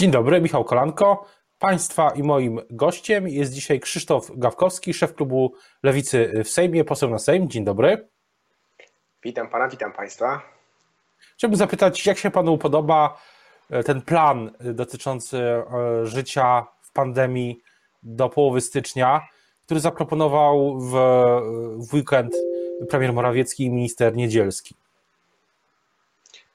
Dzień 0.00 0.10
dobry, 0.10 0.40
Michał 0.40 0.64
Kolanko. 0.64 1.26
Państwa 1.58 2.10
i 2.10 2.22
moim 2.22 2.60
gościem 2.70 3.28
jest 3.28 3.52
dzisiaj 3.52 3.80
Krzysztof 3.80 4.30
Gawkowski, 4.36 4.94
szef 4.94 5.14
klubu 5.14 5.54
Lewicy 5.82 6.42
w 6.44 6.48
Sejmie, 6.48 6.84
poseł 6.84 7.10
na 7.10 7.18
Sejm. 7.18 7.48
Dzień 7.48 7.64
dobry. 7.64 8.08
Witam 9.22 9.48
pana, 9.48 9.68
witam 9.68 9.92
państwa. 9.92 10.42
Chciałbym 11.34 11.56
zapytać, 11.56 12.06
jak 12.06 12.18
się 12.18 12.30
panu 12.30 12.58
podoba 12.58 13.20
e, 13.70 13.82
ten 13.82 14.02
plan 14.02 14.50
dotyczący 14.60 15.38
e, 15.38 15.64
życia 16.06 16.66
w 16.82 16.92
pandemii 16.92 17.60
do 18.02 18.28
połowy 18.28 18.60
stycznia, 18.60 19.20
który 19.64 19.80
zaproponował 19.80 20.80
w, 20.80 20.92
w 21.88 21.94
weekend 21.94 22.36
premier 22.88 23.12
Morawiecki 23.12 23.64
i 23.64 23.70
minister 23.70 24.16
Niedzielski? 24.16 24.74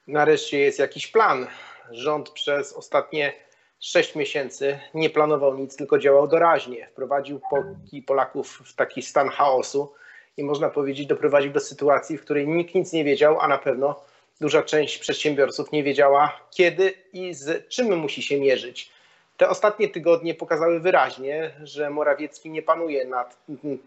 Nareszcie 0.08 0.60
jest 0.60 0.80
jakiś 0.80 1.08
plan. 1.08 1.48
Rząd 1.92 2.30
przez 2.30 2.74
ostatnie 2.74 3.34
sześć 3.80 4.16
miesięcy 4.16 4.80
nie 4.94 5.10
planował 5.10 5.58
nic, 5.58 5.76
tylko 5.76 6.00
działał 6.00 6.28
doraźnie. 6.28 6.88
Wprowadził 6.92 7.42
Polki 7.50 8.02
Polaków 8.02 8.62
w 8.66 8.76
taki 8.76 9.02
stan 9.02 9.30
chaosu 9.30 9.94
i 10.38 10.44
można 10.44 10.70
powiedzieć 10.70 11.08
doprowadził 11.08 11.52
do 11.52 11.60
sytuacji, 11.60 12.18
w 12.18 12.22
której 12.22 12.48
nikt 12.48 12.76
nic 12.76 12.94
nie 12.94 13.04
wiedział, 13.04 13.40
a 13.40 13.48
na 13.48 13.58
pewno 13.58 14.00
duża 14.42 14.64
część 14.64 14.98
przedsiębiorców 14.98 15.72
nie 15.72 15.84
wiedziała 15.84 16.40
kiedy 16.52 16.94
i 17.14 17.34
z 17.34 17.68
czym 17.68 17.98
musi 17.98 18.24
się 18.24 18.40
mierzyć. 18.40 18.92
Te 19.38 19.50
ostatnie 19.50 19.90
tygodnie 19.90 20.36
pokazały 20.36 20.80
wyraźnie, 20.80 21.52
że 21.64 21.90
Morawiecki 21.90 22.50
nie 22.50 22.62
panuje 22.62 23.06
nad 23.06 23.38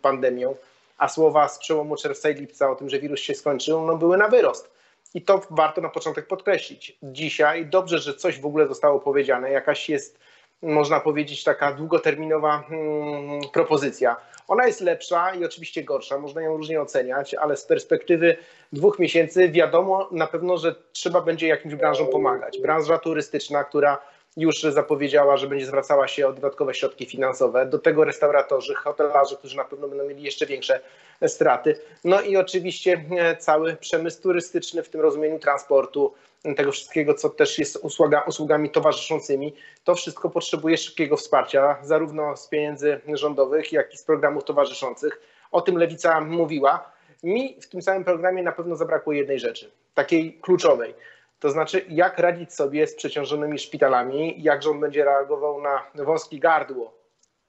pandemią, 0.03 0.57
a 0.99 1.09
słowa 1.09 1.49
z 1.49 1.59
przełomu 1.59 1.97
czerwca 1.97 2.31
i 2.31 2.35
lipca 2.35 2.71
o 2.71 2.77
tym, 2.77 2.91
że 2.91 2.99
wirus 2.99 3.21
się 3.21 3.35
skończył, 3.35 3.85
no 3.87 3.97
były 3.97 4.17
na 4.17 4.29
wyrost. 4.29 4.78
I 5.15 5.23
to 5.23 5.41
warto 5.51 5.81
na 5.81 5.89
początek 5.89 6.27
podkreślić. 6.27 6.99
Dzisiaj 7.03 7.67
dobrze, 7.67 7.99
że 7.99 8.15
coś 8.15 8.41
w 8.41 8.47
ogóle 8.47 8.69
zostało 8.69 9.01
powiedziane, 9.01 9.51
jakaś 9.51 9.89
jest, 9.89 10.19
można 10.63 11.01
powiedzieć, 11.01 11.45
taka 11.45 11.73
długoterminowa 11.73 12.63
hmm, 12.69 13.41
propozycja. 13.53 14.17
Ona 14.49 14.67
jest 14.67 14.81
lepsza 14.81 15.35
i 15.35 15.45
oczywiście 15.45 15.85
gorsza, 15.85 16.19
można 16.19 16.43
ją 16.43 16.57
różnie 16.57 16.81
oceniać, 16.81 17.35
ale 17.35 17.57
z 17.57 17.65
perspektywy 17.65 18.37
dwóch 18.73 18.99
miesięcy 18.99 19.49
wiadomo 19.49 20.09
na 20.13 20.27
pewno, 20.27 20.59
że 20.59 20.75
trzeba 20.93 21.21
będzie 21.21 21.49
jakimś 21.49 21.75
branżom 21.75 22.09
pomagać. 22.09 22.61
Branża 22.61 22.99
turystyczna, 22.99 23.65
która 23.65 23.99
już 24.39 24.63
zapowiedziała, 24.63 25.37
że 25.37 25.47
będzie 25.47 25.67
zwracała 25.67 26.09
się 26.09 26.29
o 26.29 26.33
dodatkowe 26.33 26.75
środki 26.75 27.07
finansowe. 27.07 27.67
Do 27.67 27.79
tego 27.79 28.05
restauratorzy, 28.05 28.75
hotelarze, 28.75 29.37
którzy 29.37 29.57
na 29.57 29.65
pewno 29.65 29.89
będą 29.89 30.09
mieli 30.09 30.23
jeszcze 30.23 30.47
większe 30.47 30.81
straty. 31.27 31.81
No 32.05 32.21
i 32.21 32.37
oczywiście 32.37 33.05
e, 33.19 33.37
cały 33.37 33.77
przemysł 33.77 34.23
turystyczny 34.23 34.83
w 34.83 34.89
tym 34.89 35.01
rozumieniu 35.01 35.39
transportu, 35.39 36.15
tego 36.57 36.73
wszystkiego, 36.73 37.15
co 37.15 37.29
też 37.29 37.59
jest 37.59 37.77
usługa, 37.77 38.23
usługami 38.27 38.71
towarzyszącymi. 38.71 39.55
To 39.85 39.95
wszystko 39.95 40.31
potrzebuje 40.31 40.77
szybkiego 40.77 41.17
wsparcia, 41.17 41.77
zarówno 41.83 42.37
z 42.37 42.49
pieniędzy 42.49 43.01
rządowych, 43.15 43.73
jak 43.73 43.95
i 43.95 43.97
z 43.97 44.03
programów 44.03 44.45
towarzyszących. 44.45 45.21
O 45.51 45.61
tym 45.61 45.79
Lewica 45.79 46.21
mówiła. 46.21 46.93
Mi 47.23 47.57
w 47.61 47.69
tym 47.69 47.83
samym 47.83 48.05
programie 48.05 48.43
na 48.43 48.53
pewno 48.53 48.77
zabrakło 48.77 49.13
jednej 49.13 49.41
rzeczy, 49.41 49.71
takiej 49.95 50.39
kluczowej 50.43 50.95
to 51.39 51.51
znaczy, 51.51 51.85
jak 51.89 52.19
radzić 52.19 52.55
sobie 52.55 52.87
z 52.87 52.95
przeciążonymi 52.95 53.59
szpitalami, 53.59 54.43
jak 54.43 54.63
rząd 54.63 54.81
będzie 54.81 55.05
reagował 55.05 55.63
na 55.63 55.83
wąskie 55.95 56.39
gardło, 56.39 56.99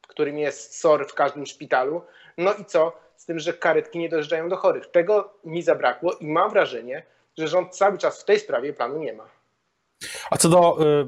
którym 0.07 0.37
jest 0.37 0.79
SOR 0.79 1.07
w 1.07 1.13
każdym 1.13 1.45
szpitalu. 1.45 2.01
No 2.37 2.53
i 2.53 2.65
co 2.65 2.93
z 3.15 3.25
tym, 3.25 3.39
że 3.39 3.53
karetki 3.53 3.99
nie 3.99 4.09
dojeżdżają 4.09 4.49
do 4.49 4.57
chorych. 4.57 4.91
Tego 4.91 5.33
mi 5.45 5.61
zabrakło 5.61 6.13
i 6.13 6.27
mam 6.27 6.49
wrażenie, 6.49 7.05
że 7.37 7.47
rząd 7.47 7.75
cały 7.75 7.97
czas 7.97 8.21
w 8.21 8.25
tej 8.25 8.39
sprawie 8.39 8.73
planu 8.73 8.99
nie 8.99 9.13
ma. 9.13 9.29
A 10.31 10.37
co 10.37 10.49
do 10.49 10.77
y, 10.81 11.05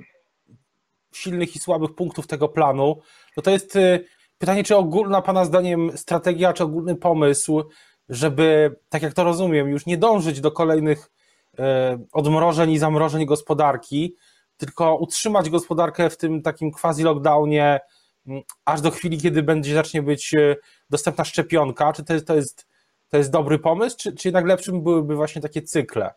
silnych 1.14 1.56
i 1.56 1.60
słabych 1.60 1.95
punktów 1.95 2.28
tego 2.28 2.50
planu, 2.50 3.02
no 3.38 3.44
to 3.44 3.52
jest 3.52 3.76
y, 3.76 4.06
pytanie, 4.38 4.64
czy 4.64 4.76
ogólna 4.76 5.22
Pana 5.22 5.45
zdaniem 5.45 5.98
strategia, 5.98 6.54
czy 6.54 6.64
ogólny 6.64 6.95
pomysł, 6.95 7.64
żeby, 8.10 8.76
tak 8.89 9.02
jak 9.02 9.14
to 9.14 9.23
rozumiem, 9.23 9.70
już 9.70 9.86
nie 9.86 9.98
dążyć 9.98 10.42
do 10.42 10.52
kolejnych 10.52 11.10
odmrożeń 12.12 12.72
i 12.72 12.80
zamrożeń 12.80 13.26
gospodarki, 13.26 14.16
tylko 14.58 14.95
utrzymać 14.95 15.50
gospodarkę 15.50 16.10
w 16.10 16.17
tym 16.17 16.42
takim 16.42 16.72
quasi-lockdownie 16.72 17.80
mm, 18.28 18.42
aż 18.66 18.82
do 18.82 18.92
chwili, 18.92 19.17
kiedy 19.17 19.44
będzie 19.44 19.73
zacznie 19.73 20.02
być 20.02 20.34
e, 20.34 20.56
dostępna 20.90 21.26
szczepionka. 21.26 21.94
Czy 21.94 22.04
to 22.04 22.14
jest, 22.14 22.28
to 22.28 22.36
jest, 22.36 22.67
to 23.10 23.17
jest 23.17 23.32
dobry 23.32 23.60
pomysł, 23.60 23.98
czy, 24.00 24.16
czy 24.16 24.28
jednak 24.28 24.45
lepszym 24.45 24.82
byłyby 24.82 25.16
właśnie 25.16 25.42
takie 25.42 25.61
cykle? 25.61 26.14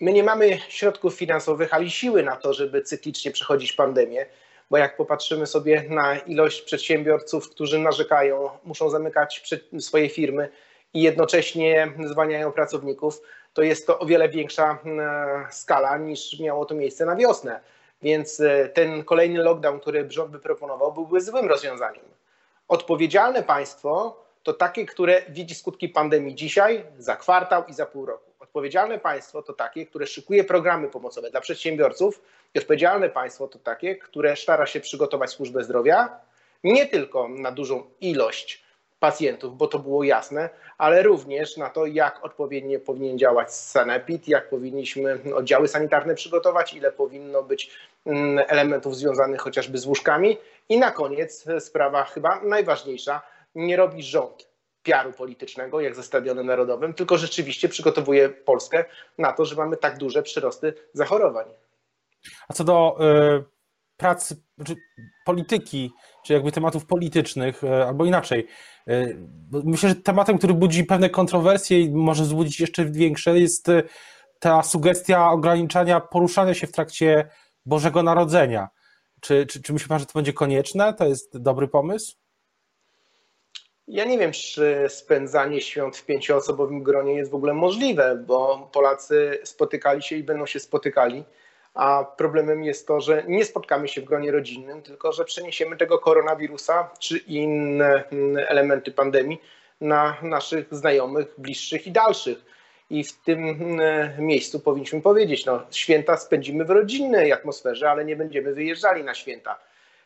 My 0.00 0.12
nie 0.12 0.22
mamy 0.22 0.58
środków 0.68 1.14
finansowych, 1.14 1.74
ale 1.74 1.90
siły 1.90 2.22
na 2.22 2.36
to, 2.36 2.52
żeby 2.52 2.82
cyklicznie 2.82 3.30
przechodzić 3.30 3.72
pandemię, 3.72 4.26
bo 4.70 4.76
jak 4.76 4.96
popatrzymy 4.96 5.46
sobie 5.46 5.84
na 5.88 6.16
ilość 6.16 6.62
przedsiębiorców, 6.62 7.50
którzy 7.50 7.78
narzekają, 7.78 8.50
muszą 8.64 8.90
zamykać 8.90 9.56
swoje 9.78 10.08
firmy 10.08 10.48
i 10.94 11.02
jednocześnie 11.02 11.92
zwalniają 12.04 12.52
pracowników, 12.52 13.20
to 13.52 13.62
jest 13.62 13.86
to 13.86 13.98
o 13.98 14.06
wiele 14.06 14.28
większa 14.28 14.78
e, 14.86 15.46
skala 15.50 15.98
niż 15.98 16.40
miało 16.40 16.64
to 16.64 16.74
miejsce 16.74 17.06
na 17.06 17.16
wiosnę. 17.16 17.60
Więc 18.02 18.40
e, 18.40 18.68
ten 18.68 19.04
kolejny 19.04 19.42
lockdown, 19.42 19.80
który 19.80 20.10
rząd 20.10 20.30
by 20.30 20.38
proponował, 20.38 20.92
byłby 20.92 21.20
złym 21.20 21.48
rozwiązaniem. 21.48 22.04
Odpowiedzialne 22.68 23.42
państwo 23.42 24.20
to 24.42 24.52
takie, 24.52 24.86
które 24.86 25.22
widzi 25.28 25.54
skutki 25.54 25.88
pandemii 25.88 26.34
dzisiaj, 26.34 26.84
za 26.98 27.16
kwartał 27.16 27.64
i 27.66 27.72
za 27.72 27.86
pół 27.86 28.06
roku. 28.06 28.30
Odpowiedzialne 28.40 28.98
państwo 28.98 29.42
to 29.42 29.52
takie, 29.52 29.86
które 29.86 30.06
szykuje 30.06 30.44
programy 30.44 30.88
pomocowe 30.88 31.30
dla 31.30 31.40
przedsiębiorców 31.40 32.22
i 32.54 32.58
odpowiedzialne 32.58 33.10
państwo 33.10 33.48
to 33.48 33.58
takie, 33.58 33.96
które 33.96 34.36
stara 34.36 34.66
się 34.66 34.80
przygotować 34.80 35.30
służbę 35.30 35.64
zdrowia 35.64 36.20
nie 36.64 36.86
tylko 36.86 37.28
na 37.28 37.52
dużą 37.52 37.82
ilość 38.00 38.63
pacjentów, 39.04 39.56
bo 39.56 39.66
to 39.66 39.78
było 39.78 40.04
jasne, 40.04 40.50
ale 40.78 41.02
również 41.02 41.56
na 41.56 41.70
to, 41.70 41.86
jak 41.86 42.24
odpowiednio 42.24 42.80
powinien 42.80 43.18
działać 43.18 43.54
sanepid, 43.54 44.28
jak 44.28 44.48
powinniśmy 44.48 45.20
oddziały 45.34 45.68
sanitarne 45.68 46.14
przygotować, 46.14 46.74
ile 46.74 46.92
powinno 46.92 47.42
być 47.42 47.70
mm, 48.06 48.44
elementów 48.48 48.96
związanych 48.96 49.40
chociażby 49.40 49.78
z 49.78 49.86
łóżkami. 49.86 50.36
I 50.68 50.78
na 50.78 50.90
koniec 50.90 51.44
sprawa 51.58 52.04
chyba 52.04 52.40
najważniejsza, 52.40 53.22
nie 53.54 53.76
robi 53.76 54.02
rząd 54.02 54.48
piaru 54.82 55.12
politycznego, 55.12 55.80
jak 55.80 55.94
ze 55.94 56.02
Stadionem 56.02 56.46
Narodowym, 56.46 56.94
tylko 56.94 57.18
rzeczywiście 57.18 57.68
przygotowuje 57.68 58.28
Polskę 58.28 58.84
na 59.18 59.32
to, 59.32 59.44
że 59.44 59.56
mamy 59.56 59.76
tak 59.76 59.98
duże 59.98 60.22
przyrosty 60.22 60.74
zachorowań. 60.92 61.46
A 62.48 62.52
co 62.52 62.64
do 62.64 62.96
y, 63.40 63.53
pracy, 63.96 64.42
czy 64.66 64.76
polityki, 65.24 65.92
czy 66.24 66.32
jakby 66.32 66.52
tematów 66.52 66.86
politycznych, 66.86 67.64
y, 67.64 67.84
albo 67.84 68.04
inaczej, 68.04 68.48
E, 68.88 69.06
myślę, 69.50 69.88
że 69.88 69.94
tematem, 69.94 70.38
który 70.38 70.54
budzi 70.54 70.84
pewne 70.84 71.10
kontrowersje 71.10 71.80
i 71.80 71.90
może 71.90 72.22
wzbudzić 72.22 72.60
jeszcze 72.60 72.84
większe, 72.84 73.38
jest 73.38 73.68
e, 73.68 73.82
ta 74.38 74.62
sugestia 74.62 75.30
ograniczania 75.30 76.00
poruszania 76.00 76.54
się 76.54 76.66
w 76.66 76.72
trakcie 76.72 77.28
Bożego 77.66 78.02
Narodzenia. 78.02 78.68
Czy, 79.20 79.46
czy, 79.46 79.62
czy 79.62 79.72
myśli 79.72 79.88
Pan, 79.88 79.98
że 79.98 80.06
to 80.06 80.12
będzie 80.14 80.32
konieczne? 80.32 80.94
To 80.94 81.06
jest 81.06 81.38
dobry 81.38 81.68
pomysł? 81.68 82.16
Ja 83.88 84.04
nie 84.04 84.18
wiem, 84.18 84.32
czy 84.32 84.86
spędzanie 84.88 85.60
świąt 85.60 85.96
w 85.96 86.04
pięcioosobowym 86.04 86.82
gronie 86.82 87.14
jest 87.14 87.30
w 87.30 87.34
ogóle 87.34 87.54
możliwe, 87.54 88.24
bo 88.26 88.70
Polacy 88.72 89.38
spotykali 89.44 90.02
się 90.02 90.16
i 90.16 90.24
będą 90.24 90.46
się 90.46 90.60
spotykali 90.60 91.24
a 91.74 92.04
problemem 92.16 92.64
jest 92.64 92.86
to, 92.86 93.00
że 93.00 93.24
nie 93.28 93.44
spotkamy 93.44 93.88
się 93.88 94.00
w 94.00 94.04
gronie 94.04 94.32
rodzinnym, 94.32 94.82
tylko 94.82 95.12
że 95.12 95.24
przeniesiemy 95.24 95.76
tego 95.76 95.98
koronawirusa 95.98 96.90
czy 96.98 97.18
inne 97.18 98.04
mm, 98.12 98.44
elementy 98.48 98.92
pandemii 98.92 99.40
na 99.80 100.16
naszych 100.22 100.66
znajomych, 100.74 101.34
bliższych 101.38 101.86
i 101.86 101.92
dalszych. 101.92 102.38
I 102.90 103.04
w 103.04 103.22
tym 103.22 103.48
mm, 103.48 104.26
miejscu 104.26 104.60
powinniśmy 104.60 105.02
powiedzieć, 105.02 105.46
no, 105.46 105.62
święta 105.70 106.16
spędzimy 106.16 106.64
w 106.64 106.70
rodzinnej 106.70 107.32
atmosferze, 107.32 107.90
ale 107.90 108.04
nie 108.04 108.16
będziemy 108.16 108.54
wyjeżdżali 108.54 109.04
na 109.04 109.14
święta. 109.14 109.58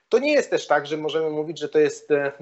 To 0.09 0.19
nie 0.19 0.33
jest 0.33 0.51
też 0.51 0.67
tak, 0.67 0.87
że 0.87 0.97
możemy 0.97 1.31
mówić, 1.31 1.59
że 1.59 1.69
to 1.69 1.79
jest 1.79 2.11
e, 2.11 2.33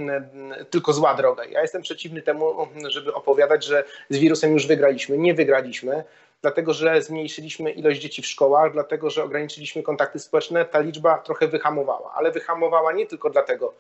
tylko 0.71 0.93
zła 0.93 1.15
droga. 1.15 1.45
Ja 1.45 1.63
jestem 1.63 1.83
przeciwny 1.83 2.23
temu, 2.23 2.69
żeby 2.89 3.15
opowiadać, 3.15 3.65
że 3.65 3.85
z 4.11 4.19
wirusem 4.19 4.53
już 4.53 4.67
wygraliśmy. 4.67 5.19
Nie 5.19 5.35
wygraliśmy 5.35 6.05
dlatego 6.43 6.75
że 6.75 7.03
zmniejszyliśmy 7.03 7.71
ilość 7.71 8.01
dzieci 8.01 8.23
w 8.23 8.27
szkołach, 8.27 8.73
dlatego 8.73 9.11
że 9.11 9.25
ograniczyliśmy 9.25 9.83
kontakty 9.83 10.19
społeczne, 10.19 10.65
ta 10.65 10.81
liczba 10.81 11.19
trochę 11.19 11.49
wyhamowała. 11.49 12.13
Ale 12.15 12.33
wyhamowała 12.33 12.93
nie 12.93 13.07
tylko 13.07 13.31
dlatego, 13.31 13.75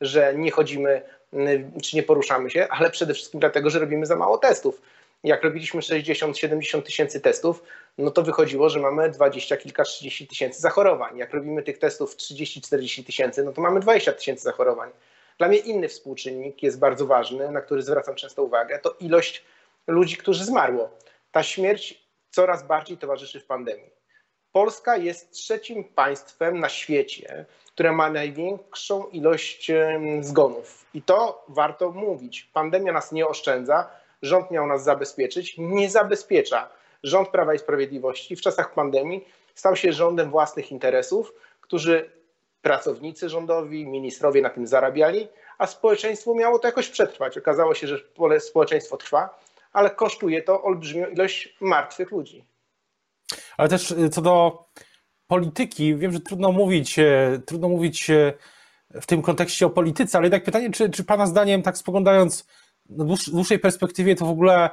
że 0.00 0.34
nie 0.36 0.50
chodzimy 0.50 1.02
mm, 1.32 1.80
czy 1.82 1.96
nie 1.96 2.02
poruszamy 2.02 2.50
się, 2.50 2.68
ale 2.70 2.90
przede 2.90 3.14
wszystkim 3.14 3.40
dlatego, 3.40 3.70
że 3.70 3.78
robimy 3.78 4.06
za 4.06 4.16
mało 4.16 4.38
testów. 4.38 4.82
Jak 5.24 5.44
robiliśmy 5.44 5.80
60-70 5.80 6.82
tysięcy 6.82 7.20
testów, 7.20 7.62
no 7.98 8.10
to 8.10 8.22
wychodziło, 8.22 8.68
że 8.68 8.80
mamy 8.80 9.10
20 9.10 9.56
kilka, 9.56 9.84
30 9.84 10.26
tysięcy 10.26 10.60
zachorowań. 10.60 11.18
Jak 11.18 11.34
robimy 11.34 11.62
tych 11.62 11.78
testów 11.78 12.16
30-40 12.16 13.06
tysięcy, 13.06 13.44
no 13.44 13.52
to 13.52 13.60
mamy 13.60 13.80
20 13.80 14.12
tysięcy 14.12 14.42
zachorowań. 14.42 14.90
Dla 15.38 15.48
mnie 15.48 15.58
inny 15.58 15.88
współczynnik 15.88 16.62
jest 16.62 16.78
bardzo 16.78 17.06
ważny, 17.06 17.50
na 17.50 17.60
który 17.60 17.82
zwracam 17.82 18.14
często 18.14 18.42
uwagę, 18.42 18.78
to 18.78 18.96
ilość 19.00 19.44
ludzi, 19.86 20.16
którzy 20.16 20.44
zmarło. 20.44 20.90
Ta 21.30 21.42
śmierć 21.42 22.08
coraz 22.30 22.66
bardziej 22.66 22.98
towarzyszy 22.98 23.40
w 23.40 23.46
pandemii. 23.46 23.90
Polska 24.52 24.96
jest 24.96 25.30
trzecim 25.30 25.84
państwem 25.84 26.60
na 26.60 26.68
świecie, 26.68 27.46
które 27.66 27.92
ma 27.92 28.10
największą 28.10 29.06
ilość 29.06 29.70
zgonów. 30.20 30.86
I 30.94 31.02
to 31.02 31.44
warto 31.48 31.90
mówić. 31.90 32.50
Pandemia 32.52 32.92
nas 32.92 33.12
nie 33.12 33.26
oszczędza, 33.26 33.90
rząd 34.22 34.50
miał 34.50 34.66
nas 34.66 34.84
zabezpieczyć, 34.84 35.54
nie 35.58 35.90
zabezpiecza. 35.90 36.68
Rząd 37.02 37.28
Prawa 37.28 37.54
i 37.54 37.58
Sprawiedliwości 37.58 38.36
w 38.36 38.40
czasach 38.40 38.74
pandemii 38.74 39.28
stał 39.54 39.76
się 39.76 39.92
rządem 39.92 40.30
własnych 40.30 40.72
interesów, 40.72 41.34
którzy 41.60 42.10
pracownicy 42.62 43.28
rządowi, 43.28 43.86
ministrowie 43.86 44.42
na 44.42 44.50
tym 44.50 44.66
zarabiali, 44.66 45.28
a 45.58 45.66
społeczeństwo 45.66 46.34
miało 46.34 46.58
to 46.58 46.68
jakoś 46.68 46.88
przetrwać. 46.88 47.38
Okazało 47.38 47.74
się, 47.74 47.86
że 47.86 47.98
społeczeństwo 48.40 48.96
trwa, 48.96 49.38
ale 49.72 49.90
kosztuje 49.90 50.42
to 50.42 50.62
olbrzymią 50.62 51.06
ilość 51.06 51.56
martwych 51.60 52.10
ludzi. 52.10 52.44
Ale 53.56 53.68
też 53.68 53.90
y, 53.90 54.08
co 54.08 54.22
do 54.22 54.64
polityki, 55.26 55.96
wiem, 55.96 56.12
że 56.12 56.20
trudno 56.20 56.52
mówić, 56.52 56.98
e, 56.98 57.40
trudno 57.46 57.68
mówić 57.68 58.10
e, 58.10 58.32
w 59.00 59.06
tym 59.06 59.22
kontekście 59.22 59.66
o 59.66 59.70
polityce, 59.70 60.18
ale 60.18 60.26
jednak 60.26 60.44
pytanie, 60.44 60.70
czy, 60.70 60.90
czy 60.90 61.04
Pana 61.04 61.26
zdaniem, 61.26 61.62
tak 61.62 61.78
spoglądając 61.78 62.46
na 62.88 63.04
dłuższej 63.32 63.58
perspektywie, 63.58 64.14
to 64.14 64.26
w 64.26 64.30
ogóle 64.30 64.70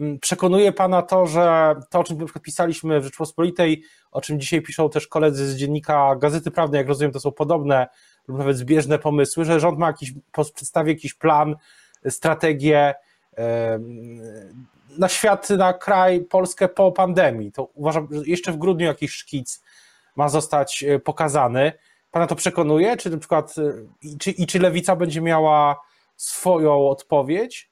mm, 0.00 0.18
przekonuje 0.18 0.72
Pana 0.72 1.02
to, 1.02 1.26
że 1.26 1.74
to, 1.90 2.00
o 2.00 2.04
czym 2.04 2.18
na 2.18 2.40
pisaliśmy 2.42 3.00
w 3.00 3.04
Rzeczpospolitej, 3.04 3.82
o 4.10 4.20
czym 4.20 4.40
dzisiaj 4.40 4.62
piszą 4.62 4.90
też 4.90 5.06
koledzy 5.06 5.46
z 5.46 5.56
dziennika 5.56 6.16
Gazety 6.16 6.50
Prawnej, 6.50 6.78
jak 6.78 6.88
rozumiem, 6.88 7.12
to 7.12 7.20
są 7.20 7.32
podobne 7.32 7.86
lub 8.28 8.38
nawet 8.38 8.56
zbieżne 8.56 8.98
pomysły, 8.98 9.44
że 9.44 9.60
rząd 9.60 9.78
ma 9.78 9.86
jakiś, 9.86 10.12
przedstawi 10.54 10.90
jakiś 10.90 11.14
plan, 11.14 11.56
strategię 12.08 12.94
na 14.98 15.08
świat, 15.08 15.50
na 15.50 15.72
kraj, 15.72 16.20
Polskę 16.20 16.68
po 16.68 16.92
pandemii. 16.92 17.52
To 17.52 17.68
uważam, 17.74 18.08
że 18.10 18.22
jeszcze 18.26 18.52
w 18.52 18.56
grudniu 18.56 18.86
jakiś 18.86 19.12
szkic 19.12 19.62
ma 20.16 20.28
zostać 20.28 20.82
e, 20.82 20.98
pokazany. 20.98 21.72
Pana 22.10 22.26
to 22.26 22.34
przekonuje? 22.34 22.96
Czy 22.96 23.10
na 23.10 23.18
przykład 23.18 23.54
e, 23.58 23.62
i 24.02 24.18
czy, 24.18 24.30
i 24.30 24.46
czy 24.46 24.58
lewica 24.58 24.96
będzie 24.96 25.20
miała 25.20 25.80
swoją 26.16 26.88
odpowiedź? 26.88 27.70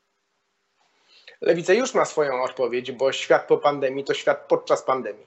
Lewica 1.40 1.72
już 1.72 1.94
ma 1.94 2.04
swoją 2.04 2.42
odpowiedź, 2.42 2.92
bo 2.92 3.12
świat 3.12 3.46
po 3.46 3.58
pandemii 3.58 4.04
to 4.04 4.14
świat 4.14 4.44
podczas 4.48 4.82
pandemii. 4.82 5.26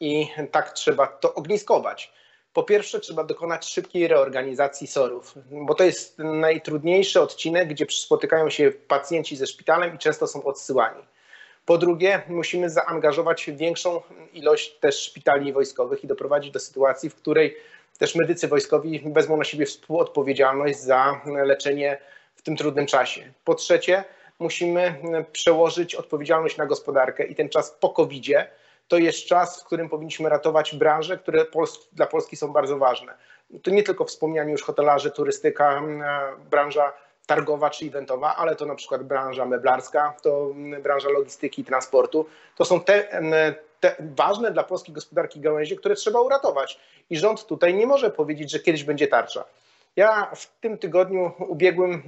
I 0.00 0.28
tak 0.52 0.72
trzeba 0.72 1.06
to 1.06 1.34
ogniskować. 1.34 2.12
Po 2.56 2.62
pierwsze, 2.62 3.00
trzeba 3.00 3.24
dokonać 3.24 3.66
szybkiej 3.66 4.08
reorganizacji 4.08 4.86
SOR-ów, 4.86 5.34
bo 5.50 5.74
to 5.74 5.84
jest 5.84 6.18
najtrudniejszy 6.18 7.20
odcinek, 7.20 7.68
gdzie 7.68 7.86
spotykają 7.90 8.50
się 8.50 8.72
pacjenci 8.88 9.36
ze 9.36 9.46
szpitalem 9.46 9.94
i 9.94 9.98
często 9.98 10.26
są 10.26 10.44
odsyłani. 10.44 11.02
Po 11.66 11.78
drugie, 11.78 12.22
musimy 12.28 12.70
zaangażować 12.70 13.50
większą 13.52 14.00
ilość 14.32 14.78
też 14.78 15.02
szpitali 15.02 15.52
wojskowych 15.52 16.04
i 16.04 16.06
doprowadzić 16.06 16.52
do 16.52 16.60
sytuacji, 16.60 17.10
w 17.10 17.14
której 17.14 17.56
też 17.98 18.14
medycy 18.14 18.48
wojskowi 18.48 19.02
wezmą 19.06 19.36
na 19.36 19.44
siebie 19.44 19.66
współodpowiedzialność 19.66 20.78
za 20.78 21.20
leczenie 21.26 21.98
w 22.36 22.42
tym 22.42 22.56
trudnym 22.56 22.86
czasie. 22.86 23.32
Po 23.44 23.54
trzecie, 23.54 24.04
musimy 24.38 24.94
przełożyć 25.32 25.94
odpowiedzialność 25.94 26.56
na 26.56 26.66
gospodarkę 26.66 27.26
i 27.26 27.34
ten 27.34 27.48
czas 27.48 27.76
po 27.80 27.88
COVID-zie 27.88 28.46
to 28.88 28.98
jest 28.98 29.26
czas, 29.26 29.62
w 29.62 29.64
którym 29.64 29.88
powinniśmy 29.88 30.28
ratować 30.28 30.74
branże, 30.74 31.18
które 31.18 31.44
dla 31.92 32.06
Polski 32.06 32.36
są 32.36 32.52
bardzo 32.52 32.78
ważne. 32.78 33.14
To 33.62 33.70
nie 33.70 33.82
tylko 33.82 34.04
wspomniani 34.04 34.52
już 34.52 34.62
hotelarze, 34.62 35.10
turystyka, 35.10 35.82
branża 36.50 36.92
targowa 37.26 37.70
czy 37.70 37.86
eventowa, 37.86 38.36
ale 38.36 38.56
to 38.56 38.66
na 38.66 38.74
przykład 38.74 39.02
branża 39.02 39.46
meblarska, 39.46 40.14
to 40.22 40.54
branża 40.82 41.08
logistyki 41.08 41.62
i 41.62 41.64
transportu. 41.64 42.26
To 42.56 42.64
są 42.64 42.80
te, 42.80 43.22
te 43.80 43.96
ważne 44.00 44.50
dla 44.50 44.62
polskiej 44.62 44.94
gospodarki 44.94 45.40
gałęzie, 45.40 45.76
które 45.76 45.94
trzeba 45.94 46.20
uratować. 46.20 46.80
I 47.10 47.16
rząd 47.16 47.46
tutaj 47.46 47.74
nie 47.74 47.86
może 47.86 48.10
powiedzieć, 48.10 48.50
że 48.50 48.58
kiedyś 48.58 48.84
będzie 48.84 49.08
tarcza. 49.08 49.44
Ja 49.96 50.30
w 50.34 50.60
tym 50.60 50.78
tygodniu 50.78 51.32
ubiegłym 51.38 52.02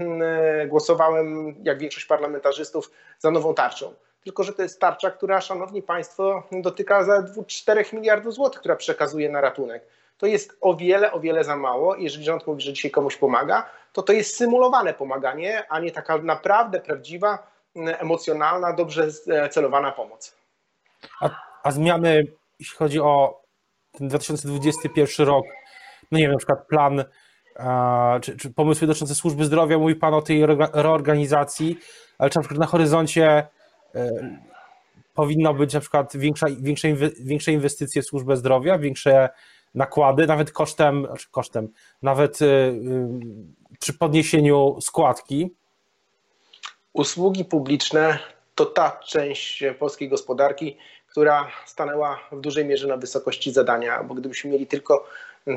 głosowałem, 0.67 1.55
jak 1.63 1.79
większość 1.79 2.07
parlamentarzystów, 2.07 2.91
za 3.19 3.31
nową 3.31 3.55
tarczą. 3.55 3.95
Tylko, 4.29 4.45
że 4.45 4.53
to 4.53 4.63
jest 4.63 4.81
tarcza, 4.81 5.11
która, 5.11 5.41
szanowni 5.41 5.83
państwo, 5.83 6.43
dotyka 6.53 7.05
za 7.05 7.23
2-4 7.23 7.95
miliardów 7.95 8.35
złotych, 8.35 8.61
która 8.61 8.77
przekazuje 8.77 9.29
na 9.29 9.41
ratunek 9.41 9.83
to 10.19 10.27
jest 10.27 10.59
o 10.61 10.77
wiele, 10.77 11.13
o 11.13 11.21
wiele 11.21 11.45
za 11.45 11.57
mało. 11.57 11.97
Jeżeli 11.97 12.25
rząd 12.25 12.47
mówi, 12.47 12.63
że 12.63 12.73
dzisiaj 12.73 12.91
komuś 12.91 13.17
pomaga, 13.17 13.71
to 13.93 14.03
to 14.03 14.13
jest 14.13 14.37
symulowane 14.37 14.95
pomaganie, 14.95 15.63
a 15.69 15.81
nie 15.81 15.91
taka 15.91 16.19
naprawdę 16.19 16.81
prawdziwa, 16.81 17.39
emocjonalna, 17.75 18.73
dobrze 18.73 19.09
celowana 19.51 19.93
pomoc. 19.93 20.37
A, 21.21 21.31
a 21.63 21.71
zmiany, 21.71 22.23
jeśli 22.59 22.77
chodzi 22.77 23.01
o 23.01 23.43
ten 23.93 24.09
2021 24.09 25.27
rok, 25.27 25.45
no 26.13 26.19
nie 26.19 26.25
wiem, 26.25 26.33
na 26.33 26.39
przykład 26.39 26.67
plan 26.67 27.05
czy, 28.21 28.37
czy, 28.37 28.51
pomysły 28.51 28.87
dotyczące 28.87 29.15
służby 29.15 29.45
zdrowia, 29.45 29.79
mówi 29.79 29.95
Pan 29.95 30.15
o 30.15 30.23
tej 30.23 30.47
reorganizacji, 30.73 31.79
ale 32.19 32.31
czy 32.31 32.39
na 32.39 32.43
przykład 32.43 32.61
na 32.61 32.67
horyzoncie 32.67 33.27
e, 33.27 33.49
powinno 35.15 35.55
być 35.55 35.75
na 35.75 35.81
przykład 35.81 36.17
większa, 36.17 36.47
większe, 36.61 36.89
większe 37.21 37.53
inwestycje 37.53 38.03
w 38.03 38.07
służbę 38.07 38.37
zdrowia, 38.37 38.79
większe 38.79 39.29
nakłady, 39.75 40.27
nawet 40.27 40.53
kosztem, 40.53 41.07
znaczy 41.07 41.27
kosztem, 41.31 41.69
nawet 42.03 42.43
y, 42.43 42.45
y, 42.45 42.79
przy 43.81 43.93
podniesieniu 43.93 44.77
składki. 44.81 45.55
Usługi 46.93 47.45
publiczne 47.45 48.19
to 48.55 48.67
ta 48.67 49.01
część 49.07 49.65
polskiej 49.79 50.09
gospodarki, 50.09 50.77
która 51.07 51.49
stanęła 51.67 52.19
w 52.33 52.41
dużej 52.41 52.65
mierze 52.65 52.89
na 52.89 52.97
wysokości 52.97 53.53
zadania, 53.53 54.03
bo 54.03 54.15
gdybyśmy 54.15 54.51
mieli 54.51 54.67
tylko 54.67 55.07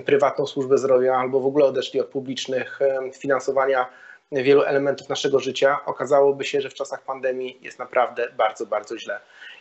prywatną 0.05 0.47
służbę 0.47 0.77
zdrowia 0.77 1.15
albo 1.15 1.39
w 1.39 1.45
ogóle 1.45 1.65
odeszli 1.65 1.99
od 1.99 2.07
publicznych 2.07 2.79
finansowania 3.13 3.89
wielu 4.31 4.61
elementów 4.61 5.09
naszego 5.09 5.39
życia, 5.39 5.79
okazałoby 5.85 6.45
się, 6.45 6.61
że 6.61 6.69
w 6.69 6.73
czasach 6.73 7.01
pandemii 7.01 7.59
jest 7.61 7.79
naprawdę 7.79 8.27
bardzo, 8.37 8.65
bardzo 8.65 8.99
źle. 8.99 9.19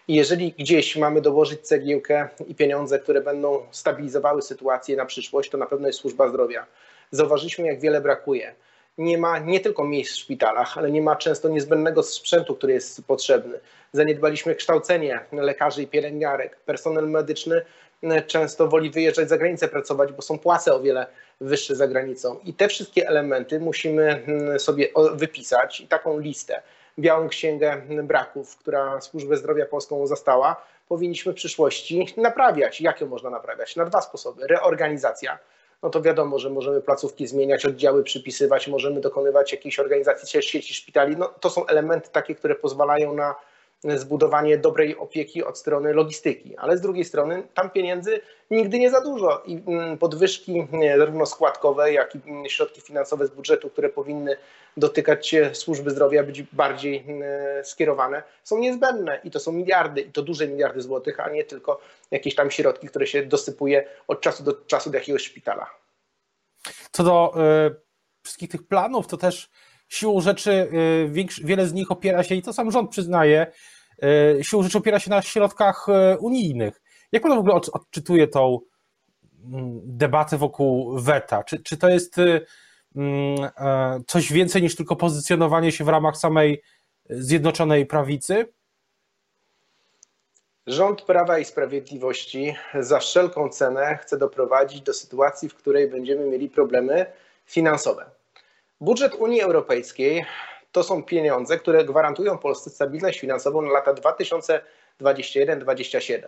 I 0.09 0.15
jeżeli 0.15 0.53
gdzieś 0.53 0.97
mamy 0.97 1.21
dołożyć 1.21 1.61
cegiełkę 1.61 2.29
i 2.49 2.55
pieniądze, 2.55 2.99
które 2.99 3.21
będą 3.21 3.67
stabilizowały 3.71 4.43
sytuację 4.43 4.97
na 4.97 5.07
przyszłość, 5.07 5.51
to 5.51 5.59
na 5.59 5.67
pewno 5.67 5.87
jest 5.87 5.99
służba 5.99 6.29
zdrowia. 6.29 6.67
Zauważyliśmy, 7.11 7.67
jak 7.67 7.81
wiele 7.81 8.01
brakuje. 8.01 8.55
Nie 8.99 9.19
ma 9.19 9.39
nie 9.39 9.61
tylko 9.61 9.85
miejsc 9.85 10.13
w 10.13 10.19
szpitalach, 10.19 10.79
ale 10.79 10.91
nie 10.91 11.03
ma 11.03 11.17
często 11.17 11.49
niezbędnego 11.49 12.03
sprzętu, 12.03 12.55
który 12.55 12.73
jest 12.73 13.05
potrzebny. 13.07 13.61
Zaniedbaliśmy 13.93 14.55
kształcenie 14.55 15.21
lekarzy 15.33 15.83
i 15.83 15.87
pielęgniarek. 15.87 16.57
Personel 16.57 17.09
medyczny 17.09 17.63
często 18.27 18.69
woli 18.69 18.91
wyjeżdżać 18.91 19.29
za 19.29 19.39
granicę 19.39 19.69
pracować, 19.69 20.13
bo 20.13 20.23
są 20.23 20.39
płace 20.39 20.75
o 20.75 20.81
wiele 20.81 21.07
wyższe 21.41 21.77
za 21.77 21.89
granicą. 21.89 22.39
I 22.45 22.55
te 22.55 22.69
wszystkie 22.69 23.09
elementy 23.09 23.61
musimy 23.61 24.27
sobie 24.59 24.89
wypisać 25.15 25.81
i 25.81 25.89
taką 25.89 26.19
listę 26.19 26.63
białą 26.99 27.29
księgę 27.29 27.83
braków, 28.03 28.57
która 28.57 29.01
służbę 29.01 29.37
zdrowia 29.37 29.67
polską 29.67 30.07
zastała, 30.07 30.67
powinniśmy 30.89 31.33
w 31.33 31.37
przyszłości 31.37 32.15
naprawiać. 32.17 32.81
Jak 32.81 33.01
ją 33.01 33.07
można 33.07 33.31
naprawiać? 33.31 33.77
Na 33.77 33.85
dwa 33.85 34.01
sposoby. 34.01 34.47
Reorganizacja. 34.47 35.39
No 35.83 35.91
to 35.91 36.03
wiadomo, 36.03 36.39
że 36.39 36.51
możemy 36.51 36.81
placówki 36.81 37.27
zmieniać, 37.27 37.67
oddziały 37.67 38.05
przypisywać, 38.05 38.69
możemy 38.69 39.01
dokonywać 39.01 39.53
jakiejś 39.53 39.79
organizacji 39.79 40.43
sieci 40.43 40.75
szpitali. 40.75 41.17
No, 41.17 41.29
to 41.29 41.51
są 41.51 41.67
elementy 41.67 42.11
takie, 42.11 42.35
które 42.35 42.55
pozwalają 42.55 43.15
na 43.15 43.35
zbudowanie 43.85 44.59
dobrej 44.59 44.97
opieki 44.97 45.45
od 45.45 45.59
strony 45.59 45.93
logistyki, 45.95 46.57
ale 46.57 46.79
z 46.79 46.81
drugiej 46.81 47.05
strony 47.05 47.43
tam 47.55 47.71
pieniędzy 47.71 48.21
nigdy 48.51 48.79
nie 48.79 48.91
za 48.91 49.01
dużo 49.01 49.43
i 49.47 49.63
mm, 49.67 49.99
podwyżki 49.99 50.67
zarówno 50.99 51.27
składkowe, 51.27 51.93
jak 51.93 52.15
i 52.15 52.21
mm, 52.27 52.49
środki 52.49 52.81
finansowe 52.81 53.27
z 53.27 53.31
budżetu, 53.31 53.71
które 53.71 53.89
powinny 53.89 54.37
dotykać 54.77 55.35
służby 55.53 55.91
zdrowia, 55.91 56.23
być 56.23 56.43
bardziej 56.43 57.05
mm, 57.09 57.23
skierowane, 57.65 58.23
są 58.45 58.59
niezbędne 58.59 59.21
i 59.25 59.31
to 59.31 59.41
są 59.41 59.53
miliardy 59.53 60.01
i 60.01 60.13
to 60.13 60.23
duże 60.23 60.49
miliardy 60.49 60.83
złotych, 60.83 61.21
a 61.21 61.31
nie 61.31 61.45
tylko 61.45 61.81
jakieś 62.11 62.35
tam 62.35 62.51
środki, 62.51 62.89
które 62.89 63.07
się 63.07 63.23
dosypuje 63.23 63.85
od 64.09 64.21
czasu 64.21 64.43
do 64.43 64.53
czasu 64.53 64.91
do 64.91 64.99
jakiegoś 64.99 65.23
szpitala. 65.23 65.67
Co 66.93 67.05
do 67.05 67.35
y, 67.67 67.75
wszystkich 68.25 68.51
tych 68.51 68.69
planów, 68.69 69.07
to 69.07 69.17
też 69.17 69.51
siłą 69.91 70.21
rzeczy 70.21 70.51
y, 70.51 71.45
wiele 71.45 71.67
z 71.67 71.73
nich 71.73 71.91
opiera 71.91 72.23
się, 72.23 72.35
i 72.35 72.43
to 72.43 72.53
sam 72.53 72.71
rząd 72.71 72.91
przyznaje, 72.91 73.47
y, 74.39 74.45
siłą 74.45 74.63
rzeczy 74.63 74.79
opiera 74.79 74.99
się 74.99 75.11
na 75.11 75.23
środkach 75.23 75.87
y, 75.89 76.19
unijnych. 76.19 76.83
Jak 77.13 77.23
pan 77.23 77.37
w 77.37 77.39
ogóle 77.39 77.55
odczytuje 77.55 78.29
tą 78.29 78.59
mm, 79.45 79.81
debatę 79.85 80.39
wokół 80.39 80.99
weta? 80.99 81.45
Czy, 81.45 81.63
czy 81.63 81.77
to 81.77 81.89
jest 81.89 82.17
mm, 82.97 83.51
e, 83.57 84.01
coś 84.07 84.33
więcej 84.33 84.63
niż 84.63 84.77
tylko 84.77 84.97
pozycjonowanie 84.97 85.73
się 85.73 85.85
w 85.85 85.89
ramach 85.89 86.17
samej 86.17 86.63
Zjednoczonej 87.11 87.87
Prawicy? 87.87 88.47
Rząd 90.67 91.03
Prawa 91.03 91.39
i 91.39 91.45
Sprawiedliwości 91.45 92.55
za 92.81 92.99
wszelką 92.99 93.49
cenę 93.49 93.99
chce 94.03 94.19
doprowadzić 94.19 94.81
do 94.81 94.95
sytuacji, 94.95 95.49
w 95.49 95.55
której 95.55 95.91
będziemy 95.91 96.27
mieli 96.27 96.51
problemy 96.51 97.07
finansowe. 97.47 98.20
Budżet 98.83 99.15
Unii 99.15 99.43
Europejskiej 99.43 100.25
to 100.73 100.83
są 100.83 101.03
pieniądze, 101.03 101.59
które 101.59 101.85
gwarantują 101.85 102.39
Polsce 102.39 102.71
stabilność 102.71 103.21
finansową 103.21 103.63
na 103.63 103.71
lata 103.71 103.95
2021-2027. 105.01 106.27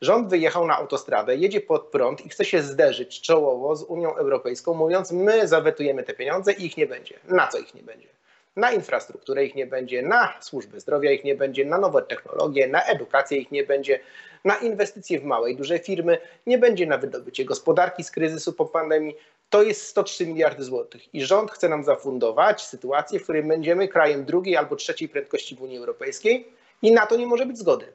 Rząd 0.00 0.28
wyjechał 0.28 0.66
na 0.66 0.76
autostradę, 0.76 1.36
jedzie 1.36 1.60
pod 1.60 1.86
prąd 1.86 2.26
i 2.26 2.28
chce 2.28 2.44
się 2.44 2.62
zderzyć 2.62 3.20
czołowo 3.20 3.76
z 3.76 3.82
Unią 3.82 4.16
Europejską, 4.16 4.74
mówiąc: 4.74 5.12
My 5.12 5.48
zawetujemy 5.48 6.02
te 6.02 6.14
pieniądze 6.14 6.52
i 6.52 6.66
ich 6.66 6.76
nie 6.76 6.86
będzie. 6.86 7.18
Na 7.28 7.48
co 7.48 7.58
ich 7.58 7.74
nie 7.74 7.82
będzie? 7.82 8.08
Na 8.56 8.72
infrastrukturę 8.72 9.44
ich 9.44 9.54
nie 9.54 9.66
będzie, 9.66 10.02
na 10.02 10.34
służbę 10.40 10.80
zdrowia 10.80 11.12
ich 11.12 11.24
nie 11.24 11.34
będzie, 11.34 11.64
na 11.64 11.78
nowe 11.78 12.02
technologie, 12.02 12.66
na 12.68 12.84
edukację 12.84 13.38
ich 13.38 13.50
nie 13.50 13.64
będzie, 13.64 14.00
na 14.44 14.56
inwestycje 14.56 15.20
w 15.20 15.24
małe 15.24 15.50
i 15.50 15.56
duże 15.56 15.78
firmy, 15.78 16.18
nie 16.46 16.58
będzie 16.58 16.86
na 16.86 16.98
wydobycie 16.98 17.44
gospodarki 17.44 18.04
z 18.04 18.10
kryzysu 18.10 18.52
po 18.52 18.66
pandemii. 18.66 19.16
To 19.54 19.62
jest 19.62 19.86
103 19.86 20.26
miliardy 20.26 20.64
złotych 20.64 21.14
i 21.14 21.24
rząd 21.24 21.50
chce 21.50 21.68
nam 21.68 21.84
zafundować 21.84 22.62
sytuację, 22.62 23.18
w 23.20 23.22
której 23.22 23.42
będziemy 23.42 23.88
krajem 23.88 24.24
drugiej 24.24 24.56
albo 24.56 24.76
trzeciej 24.76 25.08
prędkości 25.08 25.56
w 25.56 25.62
Unii 25.62 25.78
Europejskiej 25.78 26.48
i 26.82 26.92
na 26.92 27.06
to 27.06 27.16
nie 27.16 27.26
może 27.26 27.46
być 27.46 27.58
zgody. 27.58 27.92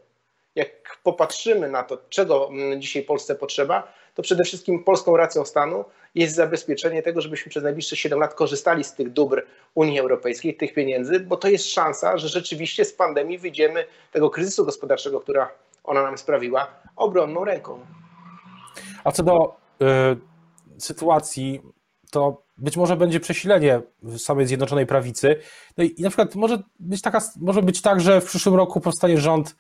Jak 0.56 0.98
popatrzymy 1.04 1.70
na 1.70 1.84
to, 1.84 1.98
czego 2.10 2.50
mm, 2.50 2.82
dzisiaj 2.82 3.04
Polsce 3.04 3.36
potrzeba, 3.36 3.94
to 4.16 4.22
przede 4.22 4.44
wszystkim 4.44 4.84
polską 4.84 5.18
racją 5.18 5.46
stanu 5.46 5.86
jest 6.16 6.36
zabezpieczenie 6.36 7.04
tego, 7.04 7.22
żebyśmy 7.22 7.50
przez 7.50 7.63
najbliższe 7.63 7.96
7 7.96 8.20
lat 8.20 8.34
korzystali 8.34 8.84
z 8.84 8.94
tych 8.94 9.13
dóbr 9.13 9.46
Unii 9.75 10.00
Europejskiej, 10.00 10.58
tych 10.58 10.74
pieniędzy, 10.74 11.20
bo 11.20 11.38
to 11.38 11.48
jest 11.48 11.72
szansa, 11.72 12.18
że 12.18 12.28
rzeczywiście 12.28 12.86
z 12.86 12.94
pandemii 12.94 13.38
wyjdziemy 13.38 13.86
tego 14.12 14.30
kryzysu 14.30 14.66
gospodarczego, 14.66 15.20
która 15.20 15.50
ona 15.84 16.04
nam 16.04 16.18
sprawiła, 16.18 16.68
obronną 16.96 17.46
ręką. 17.46 17.86
A 19.04 19.12
co 19.12 19.24
do 19.24 19.56
y, 19.82 20.29
sytuacji, 20.84 21.62
to 22.12 22.44
być 22.58 22.78
może 22.78 22.98
będzie 22.98 23.20
przesilenie 23.20 23.82
samej 24.18 24.48
Zjednoczonej 24.48 24.86
Prawicy. 24.86 25.36
No 25.78 25.84
i, 25.84 25.94
i 25.98 26.02
na 26.02 26.10
przykład 26.10 26.36
może 26.36 26.64
być, 26.80 27.02
taka, 27.02 27.22
może 27.40 27.62
być 27.62 27.82
tak, 27.82 28.02
że 28.02 28.22
w 28.22 28.26
przyszłym 28.26 28.56
roku 28.56 28.82
powstanie 28.82 29.18
rząd, 29.18 29.56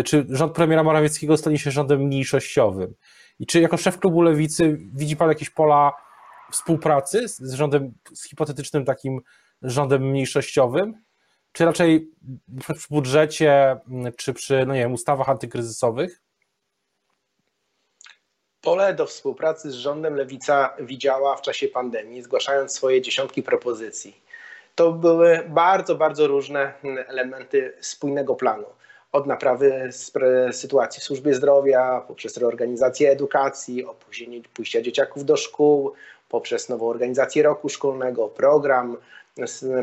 y, 0.00 0.02
czy 0.02 0.26
rząd 0.28 0.52
premiera 0.52 0.82
Morawieckiego 0.82 1.36
stanie 1.36 1.58
się 1.58 1.70
rządem 1.70 2.00
mniejszościowym. 2.00 2.94
I 3.38 3.46
czy 3.46 3.60
jako 3.60 3.76
szef 3.76 3.98
klubu 3.98 4.22
Lewicy 4.22 4.78
widzi 4.94 5.16
Pan 5.16 5.28
jakieś 5.28 5.50
pola 5.50 5.92
współpracy 6.52 7.28
z 7.28 7.52
rządem, 7.52 7.92
z 8.14 8.28
hipotetycznym 8.28 8.84
takim 8.84 9.20
rządem 9.62 10.02
mniejszościowym? 10.02 10.94
Czy 11.52 11.64
raczej 11.64 12.10
przy 12.60 12.88
budżecie, 12.90 13.76
czy 14.16 14.34
przy 14.34 14.64
no 14.66 14.74
nie 14.74 14.80
wiem, 14.80 14.92
ustawach 14.92 15.28
antykryzysowych? 15.28 16.22
Pole 18.62 18.94
do 18.94 19.06
współpracy 19.06 19.70
z 19.70 19.74
rządem 19.74 20.14
Lewica 20.14 20.74
widziała 20.80 21.36
w 21.36 21.42
czasie 21.42 21.68
pandemii, 21.68 22.22
zgłaszając 22.22 22.72
swoje 22.72 23.02
dziesiątki 23.02 23.42
propozycji. 23.42 24.20
To 24.74 24.92
były 24.92 25.44
bardzo, 25.48 25.94
bardzo 25.94 26.26
różne 26.26 26.72
elementy 27.08 27.72
spójnego 27.80 28.34
planu 28.34 28.64
od 29.12 29.26
naprawy 29.26 29.90
sytuacji 30.52 31.00
w 31.00 31.04
służbie 31.04 31.34
zdrowia, 31.34 32.04
poprzez 32.08 32.36
reorganizację 32.36 33.10
edukacji, 33.10 33.84
opóźnienie 33.84 34.40
pójścia 34.54 34.80
dzieciaków 34.80 35.24
do 35.24 35.36
szkół, 35.36 35.92
poprzez 36.28 36.68
nową 36.68 36.88
organizację 36.88 37.42
roku 37.42 37.68
szkolnego, 37.68 38.28
program, 38.28 38.96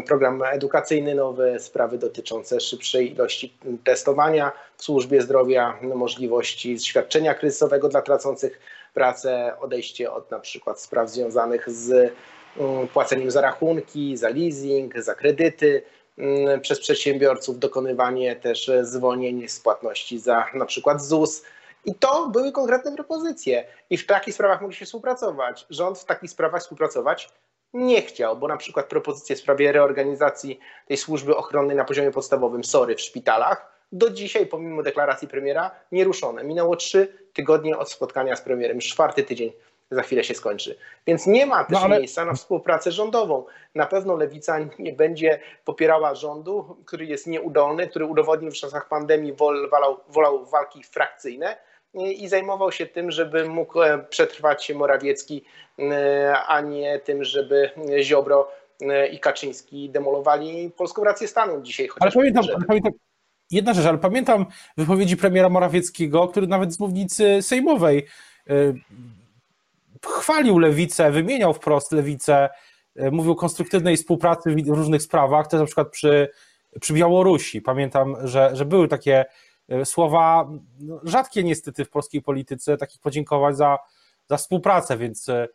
program 0.07 0.43
edukacyjny 0.43 1.15
nowy, 1.15 1.59
sprawy 1.59 1.97
dotyczące 1.97 2.59
szybszej 2.59 3.11
ilości 3.11 3.57
testowania 3.83 4.51
w 4.77 4.83
służbie 4.83 5.21
zdrowia, 5.21 5.79
możliwości 5.81 6.79
świadczenia 6.79 7.33
kryzysowego 7.33 7.89
dla 7.89 8.01
tracących 8.01 8.59
pracę, 8.93 9.53
odejście 9.59 10.11
od 10.11 10.31
na 10.31 10.39
przykład 10.39 10.81
spraw 10.81 11.09
związanych 11.09 11.69
z 11.69 12.13
mm, 12.57 12.87
płaceniem 12.87 13.31
za 13.31 13.41
rachunki, 13.41 14.17
za 14.17 14.29
leasing, 14.29 14.99
za 14.99 15.15
kredyty, 15.15 15.81
Mm, 16.17 16.61
przez 16.61 16.79
przedsiębiorców, 16.79 17.59
dokonywanie 17.59 18.35
też 18.35 18.71
zwolnień 18.81 19.47
z 19.47 19.59
płatności 19.59 20.19
za 20.19 20.45
na 20.53 20.65
przykład 20.65 21.01
ZUS. 21.01 21.43
I 21.85 21.95
to 21.95 22.29
były 22.29 22.51
konkretne 22.51 22.95
propozycje. 22.95 23.67
I 23.89 23.97
w 23.97 24.05
takich 24.05 24.33
sprawach 24.33 24.61
mogliśmy 24.61 24.85
współpracować. 24.85 25.65
Rząd 25.69 25.99
w 25.99 26.05
takich 26.05 26.31
sprawach 26.31 26.61
współpracować 26.61 27.29
nie 27.75 28.01
chciał, 28.01 28.37
bo 28.37 28.47
na 28.47 28.57
przykład 28.57 28.85
propozycje 28.85 29.35
w 29.35 29.39
sprawie 29.39 29.71
reorganizacji 29.71 30.59
tej 30.87 30.97
służby 30.97 31.35
ochronnej 31.35 31.77
na 31.77 31.85
poziomie 31.85 32.11
podstawowym 32.11 32.63
SORY 32.63 32.95
w 32.95 33.01
szpitalach 33.01 33.75
do 33.91 34.09
dzisiaj, 34.09 34.47
pomimo 34.47 34.83
deklaracji 34.83 35.27
premiera, 35.27 35.71
nieruszone. 35.91 36.43
Minęło 36.43 36.75
trzy 36.75 37.13
tygodnie 37.33 37.77
od 37.77 37.91
spotkania 37.91 38.35
z 38.35 38.41
premierem, 38.41 38.75
już 38.75 38.87
czwarty 38.87 39.23
tydzień 39.23 39.51
za 39.91 40.01
chwilę 40.01 40.23
się 40.23 40.33
skończy. 40.33 40.77
Więc 41.07 41.27
nie 41.27 41.45
ma 41.45 41.63
też 41.63 41.73
no, 41.73 41.79
ale... 41.79 41.97
miejsca 41.97 42.25
na 42.25 42.33
współpracę 42.33 42.91
rządową. 42.91 43.45
Na 43.75 43.85
pewno 43.85 44.15
lewica 44.15 44.57
nie 44.79 44.93
będzie 44.93 45.39
popierała 45.65 46.15
rządu, 46.15 46.77
który 46.85 47.05
jest 47.05 47.27
nieudolny, 47.27 47.87
który 47.87 48.05
udowodnił 48.05 48.51
w 48.51 48.55
czasach 48.55 48.87
pandemii 48.87 49.33
wolał, 49.33 49.99
wolał 50.09 50.45
walki 50.45 50.83
frakcyjne 50.83 51.57
i 51.95 52.27
zajmował 52.27 52.71
się 52.71 52.85
tym, 52.85 53.11
żeby 53.11 53.49
mógł 53.49 53.81
e, 53.81 53.99
przetrwać 54.09 54.71
Morawiecki, 54.75 55.43
e, 55.79 56.33
a 56.47 56.61
nie 56.61 56.99
tym, 56.99 57.23
żeby 57.23 57.69
Ziobro 58.01 58.51
e, 58.81 59.07
i 59.07 59.19
Kaczyński 59.19 59.89
demolowali 59.89 60.71
polską 60.77 61.03
rację 61.03 61.27
stanu 61.27 61.61
dzisiaj. 61.61 61.89
Ale 61.99 62.11
pamiętam, 62.11 62.43
ale 62.55 62.65
pamiętam, 62.65 62.91
jedna 63.51 63.73
rzecz, 63.73 63.85
ale 63.85 63.97
pamiętam 63.97 64.45
wypowiedzi 64.77 65.17
premiera 65.17 65.49
Morawieckiego, 65.49 66.27
który 66.27 66.47
nawet 66.47 66.73
z 66.73 66.79
mównicy 66.79 67.41
sejmowej 67.41 68.05
chwalił 70.05 70.59
lewicę, 70.59 71.11
wymieniał 71.11 71.53
wprost 71.53 71.91
lewicę, 71.91 72.49
mówił 73.11 73.31
o 73.31 73.35
konstruktywnej 73.35 73.97
współpracy 73.97 74.55
w 74.55 74.67
różnych 74.67 75.01
sprawach, 75.01 75.47
to 75.47 75.57
na 75.57 75.65
przykład 75.65 75.89
przy, 75.89 76.29
przy 76.81 76.93
Białorusi. 76.93 77.61
Pamiętam, 77.61 78.15
że, 78.23 78.49
że 78.53 78.65
były 78.65 78.87
takie 78.87 79.25
słowa 79.85 80.49
no, 80.79 80.99
rzadkie 81.03 81.43
niestety 81.43 81.85
w 81.85 81.89
polskiej 81.89 82.21
polityce, 82.21 82.77
takich 82.77 83.01
podziękowań 83.01 83.55
za, 83.55 83.77
za 84.29 84.37
współpracę, 84.37 84.97
więc 84.97 85.29
e, 85.29 85.47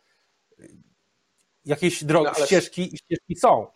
jakieś 1.65 2.03
drogi, 2.03 2.25
no, 2.25 2.31
ale... 2.35 2.45
ścieżki, 2.45 2.97
ścieżki 2.97 3.35
są. 3.35 3.67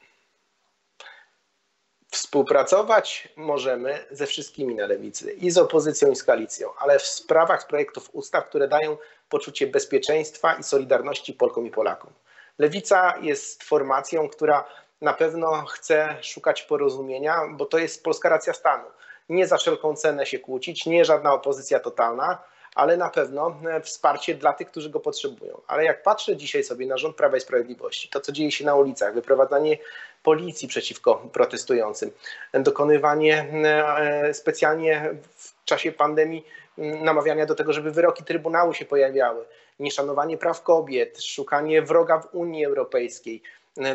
Współpracować 2.12 3.30
możemy 3.36 4.06
ze 4.12 4.28
wszystkimi 4.28 4.76
na 4.76 4.86
lewicy, 4.86 5.32
i 5.32 5.52
z 5.52 5.58
opozycją, 5.58 6.12
i 6.12 6.16
z 6.16 6.24
koalicją, 6.24 6.70
ale 6.78 7.00
w 7.00 7.04
sprawach 7.04 7.68
projektów 7.68 8.10
ustaw, 8.14 8.50
które 8.50 8.68
dają 8.68 8.98
poczucie 9.30 9.68
bezpieczeństwa 9.68 10.56
i 10.56 10.64
solidarności 10.64 11.34
Polkom 11.34 11.68
i 11.68 11.72
Polakom. 11.72 12.14
Lewica 12.58 13.18
jest 13.22 13.64
formacją, 13.64 14.30
która 14.30 14.66
na 15.02 15.14
pewno 15.14 15.66
chce 15.66 16.18
szukać 16.22 16.64
porozumienia, 16.64 17.42
bo 17.58 17.66
to 17.66 17.78
jest 17.78 18.04
polska 18.04 18.30
racja 18.30 18.54
stanu. 18.54 18.88
Nie 19.30 19.48
za 19.48 19.58
wszelką 19.58 19.96
cenę 19.96 20.26
się 20.26 20.40
kłócić, 20.40 20.86
nie 20.86 21.06
żadna 21.06 21.34
opozycja 21.34 21.80
totalna, 21.80 22.44
ale 22.76 22.98
na 22.98 23.10
pewno 23.10 23.56
e, 23.70 23.82
wsparcie 23.82 24.36
dla 24.36 24.54
tych, 24.54 24.72
którzy 24.72 24.90
go 24.90 25.00
potrzebują. 25.00 25.62
Ale 25.68 25.84
jak 25.84 26.04
patrzę 26.04 26.38
dzisiaj 26.38 26.64
sobie 26.64 26.88
na 26.88 26.98
rząd 26.98 27.16
Prawa 27.16 27.38
i 27.38 27.42
Sprawiedliwości, 27.42 28.10
to 28.10 28.22
co 28.22 28.32
dzieje 28.32 28.52
się 28.52 28.66
na 28.66 28.76
ulicach, 28.76 29.14
wyprowadzanie 29.14 29.78
policji 30.24 30.68
przeciwko 30.68 31.16
protestującym, 31.34 32.12
dokonywanie 32.54 33.48
e, 33.64 34.34
specjalnie 34.34 35.16
w 35.36 35.66
czasie 35.66 35.92
pandemii 35.92 36.46
namawiania 36.78 37.46
do 37.46 37.56
tego, 37.56 37.74
żeby 37.74 37.92
wyroki 37.92 38.24
Trybunału 38.24 38.74
się 38.74 38.86
pojawiały, 38.86 39.46
nieszanowanie 39.80 40.38
praw 40.38 40.64
kobiet, 40.64 41.24
szukanie 41.24 41.82
wroga 41.82 42.20
w 42.20 42.36
Unii 42.36 42.66
Europejskiej, 42.66 43.42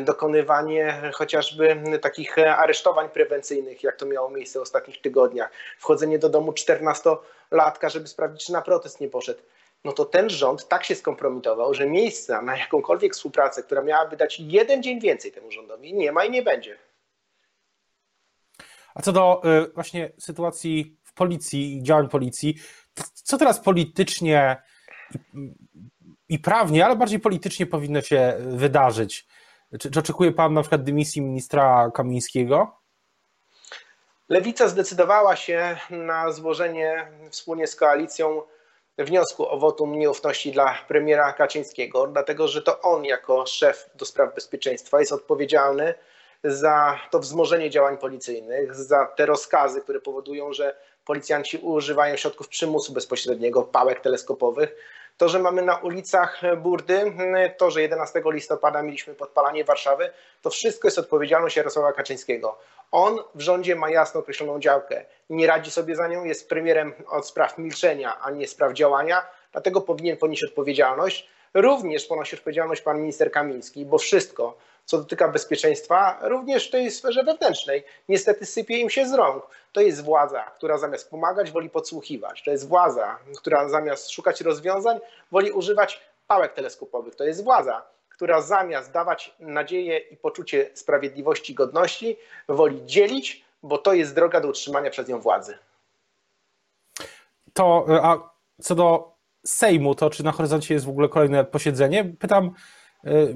dokonywanie 0.01 1.11
chociażby 1.13 1.77
takich 2.01 2.37
aresztowań 2.39 3.09
prewencyjnych, 3.09 3.83
jak 3.83 3.95
to 3.95 4.05
miało 4.05 4.29
miejsce 4.29 4.59
w 4.59 4.61
ostatnich 4.61 5.01
tygodniach, 5.01 5.51
wchodzenie 5.79 6.19
do 6.19 6.29
domu 6.29 6.51
14-latka, 6.51 7.89
żeby 7.89 8.07
sprawdzić, 8.07 8.45
czy 8.45 8.51
na 8.51 8.61
protest 8.61 9.01
nie 9.01 9.09
poszedł. 9.09 9.41
No 9.83 9.91
to 9.91 10.05
ten 10.05 10.29
rząd 10.29 10.67
tak 10.67 10.83
się 10.83 10.95
skompromitował, 10.95 11.73
że 11.73 11.87
miejsca 11.87 12.41
na 12.41 12.57
jakąkolwiek 12.57 13.13
współpracę, 13.13 13.63
która 13.63 13.81
miałaby 13.81 14.17
dać 14.17 14.39
jeden 14.39 14.83
dzień 14.83 14.99
więcej 14.99 15.31
temu 15.31 15.51
rządowi, 15.51 15.93
nie 15.93 16.11
ma 16.11 16.25
i 16.25 16.31
nie 16.31 16.43
będzie. 16.43 16.77
A 18.95 19.01
co 19.01 19.11
do 19.11 19.41
y, 19.45 19.73
właśnie 19.73 20.11
sytuacji 20.19 20.97
w 21.03 21.13
policji 21.13 21.77
i 21.77 21.83
działań 21.83 22.09
policji, 22.09 22.55
co 23.13 23.37
teraz 23.37 23.59
politycznie 23.59 24.61
i 26.29 26.39
prawnie, 26.39 26.85
ale 26.85 26.95
bardziej 26.95 27.19
politycznie 27.19 27.65
powinno 27.65 28.01
się 28.01 28.37
wydarzyć? 28.39 29.27
Czy, 29.79 29.91
czy 29.91 29.99
oczekuje 29.99 30.31
Pan 30.31 30.53
na 30.53 30.61
przykład 30.61 30.83
dymisji 30.83 31.21
ministra 31.21 31.91
Kamińskiego? 31.93 32.77
Lewica 34.29 34.67
zdecydowała 34.67 35.35
się 35.35 35.77
na 35.89 36.31
złożenie 36.31 37.07
wspólnie 37.29 37.67
z 37.67 37.75
koalicją 37.75 38.41
wniosku 38.97 39.47
o 39.47 39.57
wotum 39.57 39.99
nieufności 39.99 40.51
dla 40.51 40.75
premiera 40.87 41.33
Kaczyńskiego, 41.33 42.07
dlatego 42.07 42.47
że 42.47 42.61
to 42.61 42.81
on 42.81 43.05
jako 43.05 43.45
szef 43.45 43.89
do 43.95 44.05
spraw 44.05 44.35
bezpieczeństwa 44.35 44.99
jest 44.99 45.11
odpowiedzialny 45.11 45.93
za 46.43 46.99
to 47.11 47.19
wzmożenie 47.19 47.69
działań 47.69 47.97
policyjnych, 47.97 48.75
za 48.75 49.05
te 49.05 49.25
rozkazy, 49.25 49.81
które 49.81 49.99
powodują, 49.99 50.53
że 50.53 50.75
policjanci 51.05 51.57
używają 51.57 52.15
środków 52.15 52.47
przymusu 52.47 52.93
bezpośredniego, 52.93 53.63
pałek 53.63 53.99
teleskopowych. 53.99 54.75
To, 55.21 55.29
że 55.29 55.39
mamy 55.39 55.61
na 55.61 55.75
ulicach 55.75 56.41
burdy, 56.57 57.13
to, 57.57 57.71
że 57.71 57.81
11 57.81 58.21
listopada 58.25 58.81
mieliśmy 58.81 59.13
podpalanie 59.13 59.63
Warszawy, 59.63 60.09
to 60.41 60.49
wszystko 60.49 60.87
jest 60.87 60.99
odpowiedzialność 60.99 61.55
Jarosława 61.55 61.93
Kaczyńskiego. 61.93 62.57
On 62.91 63.19
w 63.35 63.41
rządzie 63.41 63.75
ma 63.75 63.89
jasno 63.89 64.19
określoną 64.19 64.59
działkę. 64.59 65.05
Nie 65.29 65.47
radzi 65.47 65.71
sobie 65.71 65.95
za 65.95 66.07
nią, 66.07 66.23
jest 66.23 66.49
premierem 66.49 66.93
od 67.07 67.27
spraw 67.27 67.57
milczenia, 67.57 68.19
a 68.21 68.31
nie 68.31 68.47
spraw 68.47 68.73
działania, 68.73 69.25
dlatego 69.51 69.81
powinien 69.81 70.17
ponieść 70.17 70.43
odpowiedzialność. 70.43 71.29
Również 71.53 72.05
ponosi 72.05 72.35
odpowiedzialność 72.35 72.81
pan 72.81 72.99
minister 72.99 73.31
Kamiński, 73.31 73.85
bo 73.85 73.97
wszystko, 73.97 74.57
co 74.85 74.97
dotyka 74.97 75.27
bezpieczeństwa, 75.27 76.19
również 76.21 76.67
w 76.67 76.71
tej 76.71 76.91
sferze 76.91 77.23
wewnętrznej, 77.23 77.83
niestety 78.09 78.45
sypie 78.45 78.77
im 78.77 78.89
się 78.89 79.07
z 79.07 79.13
rąk. 79.13 79.47
To 79.71 79.81
jest 79.81 80.03
władza, 80.03 80.43
która 80.43 80.77
zamiast 80.77 81.09
pomagać, 81.09 81.51
woli 81.51 81.69
podsłuchiwać. 81.69 82.43
To 82.43 82.51
jest 82.51 82.67
władza, 82.67 83.17
która 83.37 83.69
zamiast 83.69 84.11
szukać 84.11 84.41
rozwiązań, 84.41 84.99
woli 85.31 85.51
używać 85.51 86.01
pałek 86.27 86.53
teleskopowych. 86.53 87.15
To 87.15 87.23
jest 87.23 87.43
władza, 87.43 87.81
która 88.09 88.41
zamiast 88.41 88.91
dawać 88.91 89.35
nadzieję 89.39 89.97
i 89.97 90.17
poczucie 90.17 90.69
sprawiedliwości 90.73 91.53
godności, 91.53 92.17
woli 92.47 92.85
dzielić, 92.85 93.45
bo 93.63 93.77
to 93.77 93.93
jest 93.93 94.15
droga 94.15 94.41
do 94.41 94.47
utrzymania 94.47 94.89
przez 94.89 95.07
nią 95.07 95.19
władzy. 95.19 95.57
To, 97.53 97.85
a 98.03 98.29
co 98.61 98.75
do 98.75 99.11
Sejmu, 99.45 99.95
to 99.95 100.09
czy 100.09 100.23
na 100.23 100.31
horyzoncie 100.31 100.73
jest 100.73 100.85
w 100.85 100.89
ogóle 100.89 101.09
kolejne 101.09 101.45
posiedzenie? 101.45 102.05
Pytam, 102.19 102.45
e, 102.45 102.51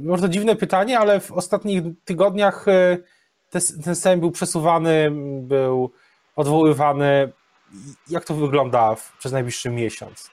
może 0.01 0.21
to 0.21 0.29
dziwne 0.29 0.55
pytanie, 0.55 0.99
ale 0.99 1.19
w 1.19 1.31
ostatnich 1.31 1.81
tygodniach 2.05 2.67
e, 2.67 2.97
ten 3.83 3.95
Sejm 3.95 4.19
był 4.19 4.31
przesuwany, 4.31 5.11
był 5.41 5.91
odwoływany. 6.35 7.31
Jak 8.09 8.25
to 8.25 8.33
wygląda 8.33 8.95
przez 9.19 9.31
najbliższy 9.31 9.69
miesiąc? 9.69 10.29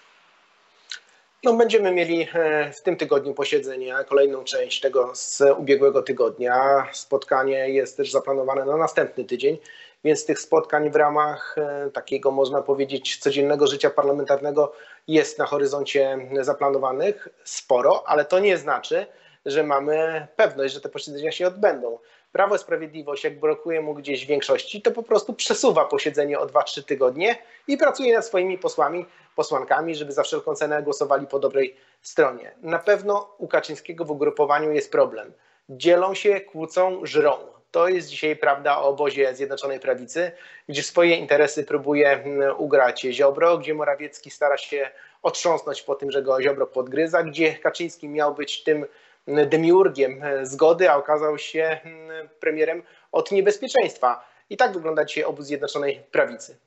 No, 1.45 1.55
będziemy 1.55 1.93
mieli 1.93 2.29
e, 2.35 2.73
w 2.73 2.83
tym 2.83 2.97
tygodniu 2.97 3.35
posiedzenie, 3.35 3.95
kolejną 4.09 4.45
część 4.45 4.81
tego 4.81 5.15
z 5.15 5.43
ubiegłego 5.59 6.03
tygodnia. 6.03 6.87
Spotkanie 6.93 7.69
jest 7.71 7.97
też 7.97 8.11
zaplanowane 8.11 8.65
na 8.65 8.77
następny 8.77 9.25
tydzień, 9.25 9.59
więc 10.05 10.27
tych 10.27 10.41
spotkań 10.41 10.91
w 10.91 10.97
ramach 10.97 11.57
e, 11.59 11.91
takiego, 11.91 12.31
można 12.31 12.63
powiedzieć, 12.63 13.17
codziennego 13.17 13.67
życia 13.67 13.91
parlamentarnego 13.91 14.73
jest 15.09 15.39
na 15.39 15.47
horyzoncie 15.47 16.19
zaplanowanych 16.41 17.29
sporo, 17.45 18.03
ale 18.07 18.25
to 18.25 18.39
nie 18.39 18.59
znaczy, 18.59 19.07
że 19.47 19.63
mamy 19.63 20.27
pewność, 20.37 20.75
że 20.75 20.81
te 20.81 20.89
posiedzenia 20.89 21.33
się 21.33 21.47
odbędą. 21.47 21.99
Prawo 22.33 22.55
i 22.57 22.59
Sprawiedliwość, 22.59 23.25
jak 23.25 23.41
brakuje 23.41 23.81
mu 23.81 23.95
gdzieś 23.95 24.27
większości, 24.27 24.83
to 24.83 24.91
po 24.91 25.03
prostu 25.03 25.33
przesuwa 25.33 25.85
posiedzenie 25.85 26.39
o 26.39 26.47
2-3 26.47 26.83
tygodnie 26.85 27.39
i 27.69 27.77
pracuje 27.77 28.15
nad 28.15 28.27
swoimi 28.27 28.59
posłami, 28.59 29.07
posłankami, 29.37 29.95
żeby 29.95 30.13
za 30.13 30.23
wszelką 30.23 30.55
cenę 30.55 30.83
głosowali 30.83 31.27
po 31.27 31.39
dobrej 31.39 31.77
stronie. 32.03 32.53
Na 32.63 32.79
pewno 32.79 33.35
u 33.39 33.49
Kaczyńskiego 33.49 34.05
w 34.05 34.11
ugrupowaniu 34.11 34.73
jest 34.73 34.93
problem. 34.93 35.33
Dzielą 35.69 36.15
się, 36.15 36.41
kłócą, 36.41 37.01
żrą. 37.07 37.37
To 37.71 37.89
jest 37.89 38.09
dzisiaj 38.09 38.37
prawda 38.37 38.79
o 38.79 38.89
obozie 38.89 39.35
Zjednoczonej 39.35 39.81
Prawicy, 39.81 40.33
gdzie 40.69 40.83
swoje 40.83 41.17
interesy 41.17 41.65
próbuje 41.65 42.11
mm, 42.11 42.55
ugrać 42.59 43.01
Ziobro, 43.01 43.59
gdzie 43.59 43.75
Morawiecki 43.75 44.31
stara 44.31 44.57
się 44.57 44.91
otrząsnąć 45.23 45.83
po 45.83 45.95
tym, 45.95 46.11
że 46.11 46.23
go 46.23 46.43
Ziobro 46.43 46.67
podgryza, 46.67 47.23
gdzie 47.23 47.55
Kaczyński 47.55 48.09
miał 48.09 48.35
być 48.35 48.63
tym 48.63 48.87
demiurgiem 49.27 50.23
e, 50.23 50.47
zgody, 50.47 50.91
a 50.91 50.97
okazał 50.97 51.39
się 51.39 51.81
mm, 51.85 52.29
premierem 52.41 52.83
od 53.13 53.33
niebezpieczeństwa. 53.33 54.25
I 54.51 54.57
tak 54.57 54.73
wygląda 54.73 55.05
dzisiaj 55.05 55.25
obóz 55.25 55.47
Zjednoczonej 55.47 56.03
Prawicy. 56.11 56.59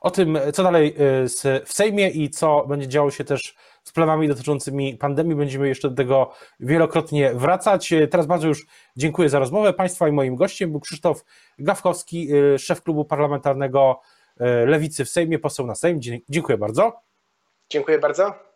O 0.00 0.10
tym, 0.10 0.38
co 0.54 0.62
dalej 0.62 0.88
e, 0.88 1.64
w 1.64 1.72
Sejmie 1.72 2.08
i 2.08 2.30
co 2.30 2.66
będzie 2.66 2.88
działo 2.88 3.10
się 3.10 3.24
też 3.24 3.54
z 3.84 3.92
planami 3.92 4.28
dotyczącymi 4.28 4.96
pandemii, 4.96 5.34
będziemy 5.34 5.68
jeszcze 5.68 5.90
do 5.90 5.96
tego 5.96 6.32
wielokrotnie 6.60 7.34
wracać. 7.34 7.92
E, 7.92 8.08
teraz 8.08 8.26
bardzo 8.26 8.48
już 8.48 8.66
dziękuję 8.96 9.28
za 9.28 9.38
rozmowę 9.38 9.72
Państwa 9.72 10.08
i 10.08 10.12
moim 10.12 10.36
gościem 10.36 10.70
był 10.70 10.80
Krzysztof 10.80 11.24
Gawkowski, 11.58 12.28
szef 12.58 12.82
klubu 12.82 13.04
parlamentarnego 13.04 14.00
Lewicy 14.66 15.04
w 15.04 15.10
Sejmie, 15.10 15.38
poseł 15.38 15.66
na 15.66 15.74
Sejm. 15.74 16.00
Dziękuję 16.28 16.58
bardzo. 16.58 17.00
Dziękuję 17.70 17.98
bardzo. 17.98 18.49